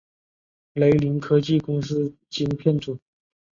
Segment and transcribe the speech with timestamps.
[0.73, 2.97] 雷凌科技公司晶片组。